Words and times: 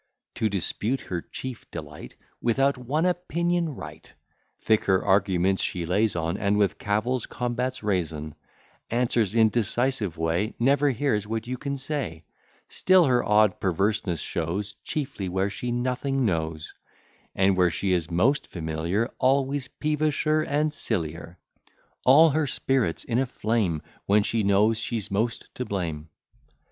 To 0.33 0.49
dispute, 0.49 0.99
her 1.01 1.21
chief 1.21 1.69
delight, 1.69 2.15
Without 2.41 2.75
one 2.75 3.05
opinion 3.05 3.75
right: 3.75 4.11
Thick 4.59 4.85
her 4.85 5.05
arguments 5.05 5.61
she 5.61 5.85
lays 5.85 6.15
on, 6.15 6.37
And 6.37 6.57
with 6.57 6.79
cavils 6.79 7.27
combats 7.27 7.83
reason; 7.83 8.33
Answers 8.89 9.35
in 9.35 9.49
decisive 9.49 10.17
way, 10.17 10.55
Never 10.57 10.89
hears 10.89 11.27
what 11.27 11.45
you 11.45 11.55
can 11.55 11.77
say; 11.77 12.23
Still 12.67 13.05
her 13.05 13.23
odd 13.23 13.59
perverseness 13.59 14.19
shows 14.19 14.73
Chiefly 14.83 15.29
where 15.29 15.51
she 15.51 15.71
nothing 15.71 16.25
knows; 16.25 16.73
And, 17.35 17.55
where 17.55 17.69
she 17.69 17.91
is 17.93 18.09
most 18.09 18.47
familiar, 18.47 19.13
Always 19.19 19.67
peevisher 19.67 20.41
and 20.41 20.73
sillier; 20.73 21.37
All 22.05 22.31
her 22.31 22.47
spirits 22.47 23.03
in 23.03 23.19
a 23.19 23.27
flame 23.27 23.83
When 24.07 24.23
she 24.23 24.41
knows 24.41 24.79
she's 24.79 25.11
most 25.11 25.53
to 25.53 25.63
blame. 25.63 26.09